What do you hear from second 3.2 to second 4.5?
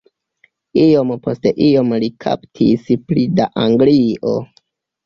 da Anglio.